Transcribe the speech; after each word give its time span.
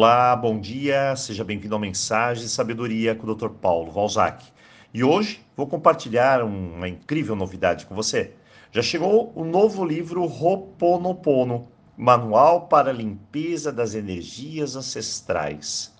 Olá, 0.00 0.36
bom 0.36 0.60
dia, 0.60 1.16
seja 1.16 1.42
bem-vindo 1.42 1.74
ao 1.74 1.80
Mensagem 1.80 2.44
de 2.44 2.48
Sabedoria 2.48 3.16
com 3.16 3.26
o 3.26 3.34
Dr. 3.34 3.48
Paulo 3.48 3.90
Valzac. 3.90 4.46
E 4.94 5.02
hoje 5.02 5.44
vou 5.56 5.66
compartilhar 5.66 6.40
uma 6.44 6.88
incrível 6.88 7.34
novidade 7.34 7.84
com 7.84 7.96
você. 7.96 8.32
Já 8.70 8.80
chegou 8.80 9.32
o 9.34 9.44
novo 9.44 9.84
livro 9.84 10.24
Roponopono, 10.24 11.66
Manual 11.96 12.68
para 12.68 12.90
a 12.90 12.92
Limpeza 12.92 13.72
das 13.72 13.96
Energias 13.96 14.76
Ancestrais. 14.76 15.92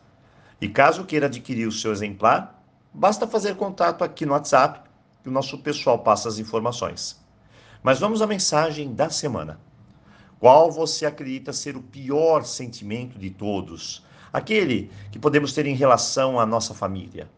E 0.61 0.69
caso 0.69 1.05
queira 1.05 1.27
adquirir 1.27 1.67
o 1.67 1.73
seu 1.73 1.91
exemplar, 1.91 2.63
basta 2.95 3.27
fazer 3.27 3.57
contato 3.57 4.05
aqui 4.05 4.25
no 4.25 4.33
WhatsApp 4.33 4.89
que 5.25 5.29
o 5.29 5.33
nosso 5.33 5.59
pessoal 5.59 5.99
passa 5.99 6.29
as 6.29 6.39
informações. 6.39 7.21
Mas 7.83 7.99
vamos 7.99 8.23
à 8.23 8.29
mensagem 8.29 8.95
da 8.95 9.11
semana. 9.11 9.59
Qual 10.39 10.71
você 10.71 11.05
acredita 11.05 11.53
ser 11.53 11.77
o 11.77 11.83
pior 11.83 12.45
sentimento 12.45 13.19
de 13.19 13.29
todos? 13.29 14.05
Aquele 14.33 14.89
que 15.11 15.19
podemos 15.19 15.53
ter 15.53 15.67
em 15.67 15.75
relação 15.75 16.39
à 16.39 16.47
nossa 16.47 16.73
família? 16.73 17.29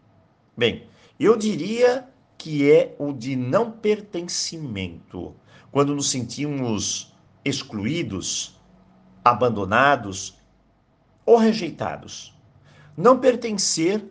Bem, 0.55 0.87
eu 1.19 1.35
diria 1.35 2.07
que 2.37 2.71
é 2.71 2.95
o 2.99 3.13
de 3.13 3.37
não 3.37 3.71
pertencimento. 3.71 5.35
Quando 5.73 5.95
nos 5.95 6.11
sentimos 6.11 7.15
excluídos, 7.43 8.61
abandonados 9.25 10.39
ou 11.25 11.39
rejeitados. 11.39 12.37
Não 12.95 13.19
pertencer 13.19 14.05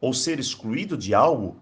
ou 0.00 0.14
ser 0.14 0.38
excluído 0.38 0.96
de 0.96 1.14
algo 1.14 1.58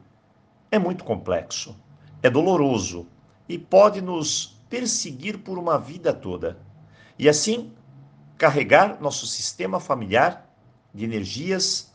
é 0.70 0.78
muito 0.78 1.02
complexo, 1.02 1.77
é 2.22 2.30
doloroso 2.30 3.08
e 3.48 3.58
pode 3.58 4.00
nos 4.00 4.60
perseguir 4.69 5.38
por 5.38 5.58
uma 5.58 5.77
vida 5.77 6.12
toda 6.12 6.67
e 7.18 7.28
assim 7.28 7.72
carregar 8.36 9.00
nosso 9.00 9.27
sistema 9.27 9.80
familiar 9.80 10.48
de 10.95 11.04
energias 11.04 11.92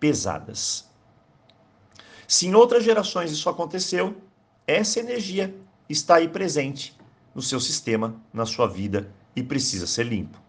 pesadas. 0.00 0.90
Se 2.26 2.46
em 2.46 2.54
outras 2.54 2.82
gerações 2.82 3.30
isso 3.30 3.48
aconteceu, 3.48 4.16
essa 4.66 4.98
energia 4.98 5.54
está 5.88 6.16
aí 6.16 6.28
presente 6.28 6.96
no 7.34 7.40
seu 7.40 7.60
sistema, 7.60 8.16
na 8.32 8.44
sua 8.44 8.66
vida 8.66 9.10
e 9.34 9.42
precisa 9.42 9.86
ser 9.86 10.04
limpo. 10.04 10.40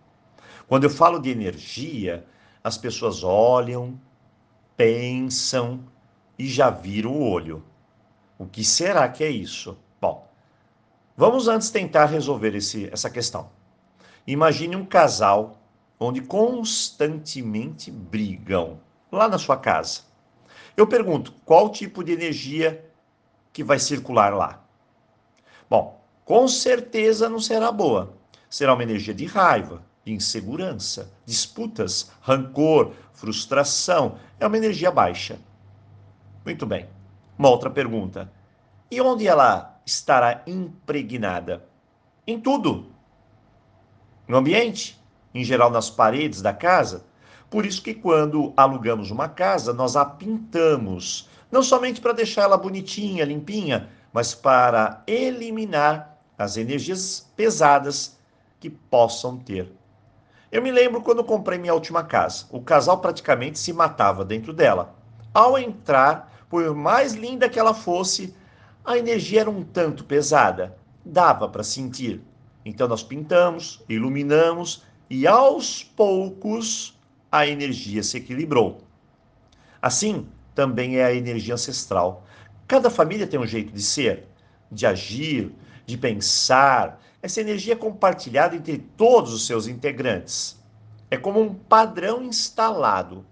Quando 0.68 0.86
eu 0.86 0.90
falo 0.90 1.20
de 1.20 1.30
energia, 1.30 2.26
as 2.64 2.78
pessoas 2.78 3.24
olham, 3.24 4.00
pensam 4.76 5.84
e 6.38 6.48
já 6.48 6.70
viram 6.70 7.12
o 7.12 7.30
olho. 7.30 7.64
O 8.38 8.46
que 8.46 8.64
será 8.64 9.08
que 9.08 9.24
é 9.24 9.30
isso? 9.30 9.78
Bom, 10.02 10.28
vamos 11.16 11.48
antes 11.48 11.70
tentar 11.70 12.06
resolver 12.06 12.56
esse, 12.56 12.90
essa 12.92 13.10
questão. 13.10 13.50
Imagine 14.28 14.76
um 14.76 14.86
casal 14.86 15.58
onde 15.98 16.20
constantemente 16.20 17.90
brigam 17.90 18.78
lá 19.10 19.30
na 19.30 19.38
sua 19.38 19.56
casa. 19.56 20.02
Eu 20.76 20.86
pergunto, 20.86 21.34
qual 21.46 21.70
tipo 21.70 22.04
de 22.04 22.12
energia 22.12 22.92
que 23.54 23.64
vai 23.64 23.80
circular 23.80 24.36
lá? 24.36 24.62
Bom, 25.70 26.00
com 26.26 26.46
certeza 26.46 27.30
não 27.30 27.40
será 27.40 27.72
boa. 27.72 28.18
Será 28.50 28.74
uma 28.74 28.84
energia 28.84 29.14
de 29.14 29.26
raiva, 29.26 29.82
de 30.04 30.12
insegurança, 30.12 31.10
disputas, 31.26 32.12
rancor, 32.22 32.92
frustração. 33.14 34.20
É 34.40 34.46
uma 34.46 34.58
energia 34.58 34.92
baixa. 34.92 35.40
Muito 36.44 36.66
bem. 36.66 36.88
Uma 37.38 37.50
outra 37.50 37.70
pergunta. 37.70 38.30
E 38.92 39.00
onde 39.00 39.26
ela 39.26 39.80
estará 39.86 40.44
impregnada? 40.46 41.66
Em 42.26 42.40
tudo 42.40 42.97
no 44.28 44.38
ambiente, 44.38 45.00
em 45.34 45.44
geral 45.44 45.70
nas 45.70 45.90
paredes 45.90 46.42
da 46.42 46.54
casa. 46.54 47.06
Por 47.50 47.66
isso 47.66 47.82
que 47.82 47.94
quando 47.94 48.54
alugamos 48.58 49.10
uma 49.12 49.30
casa, 49.30 49.74
nós 49.74 49.96
a 49.96 50.04
pintamos, 50.04 51.30
não 51.52 51.64
somente 51.64 52.02
para 52.02 52.14
deixar 52.14 52.44
ela 52.44 52.58
bonitinha, 52.58 53.24
limpinha, 53.24 53.90
mas 54.12 54.36
para 54.36 55.02
eliminar 55.08 56.18
as 56.38 56.58
energias 56.58 57.32
pesadas 57.36 58.18
que 58.60 58.70
possam 58.70 59.38
ter. 59.38 59.72
Eu 60.52 60.62
me 60.62 60.72
lembro 60.72 61.02
quando 61.02 61.24
comprei 61.24 61.58
minha 61.58 61.74
última 61.74 62.04
casa. 62.04 62.46
O 62.50 62.62
casal 62.62 63.00
praticamente 63.00 63.60
se 63.60 63.74
matava 63.74 64.24
dentro 64.24 64.54
dela. 64.54 64.96
Ao 65.34 65.58
entrar, 65.58 66.46
por 66.50 66.74
mais 66.74 67.14
linda 67.14 67.50
que 67.50 67.60
ela 67.60 67.74
fosse, 67.74 68.34
a 68.84 68.98
energia 68.98 69.42
era 69.42 69.50
um 69.50 69.64
tanto 69.64 70.06
pesada. 70.06 70.78
Dava 71.06 71.50
para 71.50 71.64
sentir. 71.64 72.24
Então 72.68 72.86
nós 72.86 73.02
pintamos, 73.02 73.82
iluminamos 73.88 74.84
e 75.10 75.26
aos 75.26 75.84
poucos 75.84 77.00
a 77.32 77.48
energia 77.48 78.04
se 78.04 78.18
equilibrou. 78.18 78.82
Assim, 79.82 80.28
também 80.54 80.98
é 80.98 81.06
a 81.06 81.14
energia 81.14 81.54
ancestral. 81.54 82.26
Cada 82.68 82.90
família 82.90 83.26
tem 83.26 83.40
um 83.40 83.48
jeito 83.48 83.72
de 83.72 83.82
ser, 83.82 84.28
de 84.70 84.86
agir, 84.86 85.50
de 85.86 85.98
pensar. 85.98 87.02
Essa 87.22 87.40
energia 87.40 87.72
é 87.72 87.78
compartilhada 87.78 88.54
entre 88.54 88.80
todos 88.98 89.34
os 89.34 89.48
seus 89.48 89.66
integrantes. 89.66 90.62
É 91.10 91.16
como 91.16 91.40
um 91.40 91.54
padrão 91.54 92.22
instalado. 92.22 93.26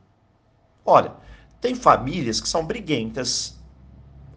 Olha, 0.85 1.11
tem 1.59 1.75
famílias 1.75 2.39
que 2.39 2.47
são 2.47 2.65
briguentas, 2.65 3.59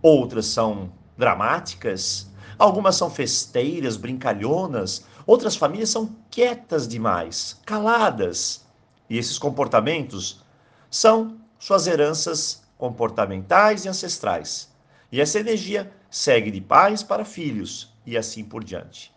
outras 0.02 0.46
são 0.46 0.90
dramáticas, 1.16 2.28
Algumas 2.56 2.96
são 2.96 3.10
festeiras, 3.10 3.96
brincalhonas, 3.96 5.04
outras 5.26 5.56
famílias 5.56 5.90
são 5.90 6.14
quietas 6.30 6.86
demais, 6.86 7.60
caladas. 7.66 8.64
E 9.10 9.18
esses 9.18 9.38
comportamentos 9.38 10.44
são 10.90 11.36
suas 11.58 11.86
heranças 11.86 12.62
comportamentais 12.76 13.84
e 13.84 13.88
ancestrais. 13.88 14.72
E 15.10 15.20
essa 15.20 15.40
energia 15.40 15.90
segue 16.10 16.50
de 16.50 16.60
pais 16.60 17.02
para 17.02 17.24
filhos 17.24 17.92
e 18.06 18.16
assim 18.16 18.44
por 18.44 18.62
diante. 18.62 19.12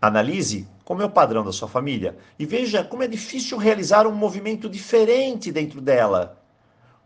Analise 0.00 0.68
como 0.84 1.02
é 1.02 1.04
o 1.04 1.10
padrão 1.10 1.42
da 1.42 1.52
sua 1.52 1.66
família 1.66 2.16
e 2.38 2.46
veja 2.46 2.84
como 2.84 3.02
é 3.02 3.08
difícil 3.08 3.58
realizar 3.58 4.06
um 4.06 4.14
movimento 4.14 4.68
diferente 4.68 5.50
dentro 5.50 5.80
dela. 5.80 6.40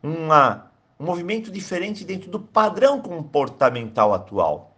Uma, 0.02 0.70
um 0.98 1.04
movimento 1.04 1.50
diferente 1.50 2.04
dentro 2.04 2.30
do 2.30 2.38
padrão 2.38 3.00
comportamental 3.00 4.12
atual. 4.12 4.69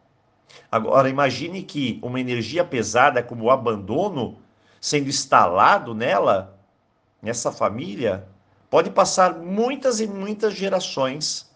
Agora, 0.70 1.08
imagine 1.08 1.62
que 1.62 1.98
uma 2.02 2.20
energia 2.20 2.64
pesada 2.64 3.22
como 3.22 3.44
o 3.44 3.50
abandono, 3.50 4.38
sendo 4.80 5.08
instalado 5.08 5.94
nela, 5.94 6.58
nessa 7.20 7.52
família, 7.52 8.26
pode 8.70 8.90
passar 8.90 9.38
muitas 9.38 10.00
e 10.00 10.06
muitas 10.06 10.54
gerações 10.54 11.50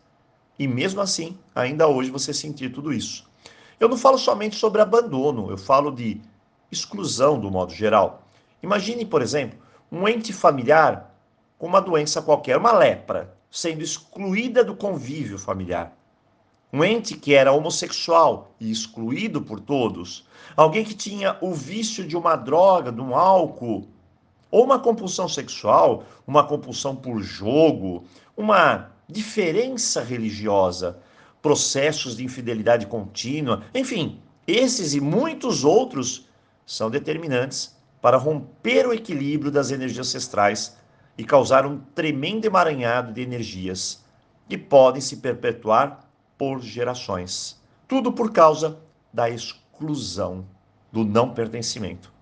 e 0.58 0.66
mesmo 0.66 1.00
assim, 1.00 1.36
ainda 1.54 1.86
hoje 1.86 2.10
você 2.10 2.32
sentir 2.32 2.72
tudo 2.72 2.92
isso. 2.92 3.26
Eu 3.78 3.88
não 3.88 3.96
falo 3.96 4.16
somente 4.16 4.56
sobre 4.56 4.80
abandono, 4.80 5.50
eu 5.50 5.58
falo 5.58 5.90
de 5.90 6.20
exclusão 6.72 7.38
do 7.38 7.50
modo 7.50 7.74
geral. 7.74 8.22
Imagine, 8.62 9.04
por 9.04 9.20
exemplo, 9.20 9.58
um 9.92 10.08
ente 10.08 10.32
familiar 10.32 11.14
com 11.58 11.66
uma 11.66 11.80
doença 11.80 12.22
qualquer, 12.22 12.56
uma 12.56 12.72
lepra, 12.72 13.36
sendo 13.50 13.82
excluída 13.82 14.64
do 14.64 14.74
convívio 14.74 15.38
familiar 15.38 15.94
um 16.76 16.84
ente 16.84 17.16
que 17.16 17.32
era 17.32 17.52
homossexual 17.52 18.54
e 18.60 18.70
excluído 18.70 19.40
por 19.40 19.60
todos, 19.60 20.26
alguém 20.54 20.84
que 20.84 20.94
tinha 20.94 21.38
o 21.40 21.54
vício 21.54 22.06
de 22.06 22.14
uma 22.14 22.36
droga, 22.36 22.92
de 22.92 23.00
um 23.00 23.16
álcool, 23.16 23.88
ou 24.50 24.62
uma 24.62 24.78
compulsão 24.78 25.26
sexual, 25.26 26.04
uma 26.26 26.44
compulsão 26.44 26.94
por 26.94 27.22
jogo, 27.22 28.04
uma 28.36 28.90
diferença 29.08 30.02
religiosa, 30.02 30.98
processos 31.40 32.14
de 32.14 32.24
infidelidade 32.24 32.86
contínua, 32.86 33.62
enfim, 33.74 34.20
esses 34.46 34.92
e 34.92 35.00
muitos 35.00 35.64
outros 35.64 36.28
são 36.66 36.90
determinantes 36.90 37.74
para 38.02 38.18
romper 38.18 38.86
o 38.86 38.92
equilíbrio 38.92 39.50
das 39.50 39.70
energias 39.70 40.08
ancestrais 40.08 40.76
e 41.16 41.24
causar 41.24 41.64
um 41.64 41.78
tremendo 41.94 42.44
emaranhado 42.44 43.14
de 43.14 43.22
energias 43.22 44.04
que 44.46 44.58
podem 44.58 45.00
se 45.00 45.16
perpetuar 45.16 46.05
por 46.36 46.60
gerações. 46.60 47.60
Tudo 47.88 48.12
por 48.12 48.32
causa 48.32 48.78
da 49.12 49.30
exclusão, 49.30 50.46
do 50.92 51.04
não 51.04 51.32
pertencimento. 51.32 52.12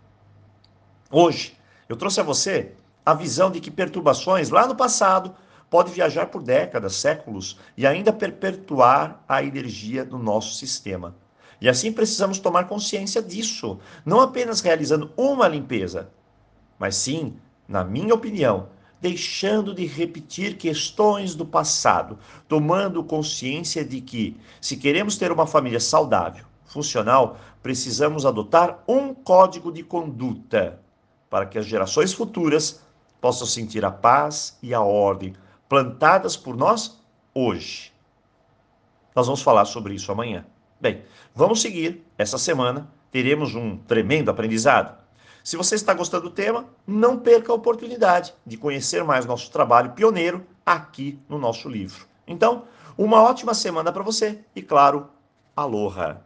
Hoje, 1.11 1.57
eu 1.89 1.97
trouxe 1.97 2.21
a 2.21 2.25
você 2.25 2.73
a 3.05 3.15
visão 3.15 3.51
de 3.51 3.61
que 3.61 3.71
perturbações 3.71 4.51
lá 4.51 4.67
no 4.67 4.75
passado 4.75 5.35
podem 5.69 5.93
viajar 5.93 6.27
por 6.27 6.43
décadas, 6.43 6.95
séculos 6.95 7.59
e 7.77 7.87
ainda 7.87 8.13
perpetuar 8.13 9.23
a 9.29 9.43
energia 9.43 10.05
do 10.05 10.19
nosso 10.19 10.55
sistema. 10.55 11.15
E 11.61 11.69
assim 11.69 11.93
precisamos 11.93 12.39
tomar 12.39 12.69
consciência 12.69 13.23
disso, 13.23 13.79
não 14.05 14.21
apenas 14.21 14.61
realizando 14.61 15.13
uma 15.17 15.49
limpeza, 15.49 16.11
mas 16.79 16.97
sim, 16.97 17.37
na 17.67 17.85
minha 17.85 18.15
opinião, 18.15 18.69
deixando 19.05 19.75
de 19.75 19.85
repetir 19.85 20.57
questões 20.57 21.35
do 21.35 21.45
passado, 21.45 22.19
tomando 22.49 23.05
consciência 23.05 23.85
de 23.85 24.01
que, 24.01 24.35
se 24.63 24.79
queremos 24.79 25.19
ter 25.19 25.31
uma 25.31 25.47
família 25.47 25.79
saudável, 25.79 26.47
funcional, 26.65 27.37
precisamos 27.63 28.25
adotar 28.25 28.83
um 28.89 29.13
código 29.13 29.71
de 29.71 29.83
conduta 29.83 30.81
para 31.29 31.45
que 31.45 31.59
as 31.59 31.67
gerações 31.67 32.15
futuras 32.15 32.83
possam 33.21 33.47
sentir 33.47 33.85
a 33.85 33.91
paz 33.91 34.57
e 34.63 34.73
a 34.73 34.81
ordem 34.81 35.35
plantadas 35.69 36.35
por 36.35 36.57
nós 36.57 36.99
hoje. 37.35 37.93
Nós 39.15 39.27
vamos 39.27 39.43
falar 39.43 39.67
sobre 39.67 39.93
isso 39.93 40.11
amanhã. 40.11 40.47
Bem, 40.81 41.03
vamos 41.35 41.61
seguir. 41.61 42.03
Essa 42.17 42.39
semana 42.39 42.91
teremos 43.13 43.55
um 43.55 43.77
tremendo 43.77 44.31
aprendizado. 44.31 45.04
Se 45.45 45.59
você 45.59 45.75
está 45.75 45.93
gostando 45.93 46.31
do 46.31 46.35
tema, 46.35 46.65
não 46.87 47.19
perca 47.19 47.53
a 47.53 47.55
oportunidade 47.55 48.33
de 48.47 48.57
conhecer 48.57 49.05
mais 49.05 49.27
nosso 49.27 49.53
trabalho 49.53 49.93
pioneiro 49.93 50.43
aqui 50.65 51.21
no 51.29 51.39
nosso 51.39 51.69
livro. 51.69 52.07
Então, 52.27 52.65
uma 52.97 53.23
ótima 53.23 53.53
semana 53.53 53.93
para 53.93 54.03
você 54.03 54.43
e, 54.57 54.63
claro, 54.63 55.07
aloha! 55.55 56.23